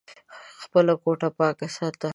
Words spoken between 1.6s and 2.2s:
ساته!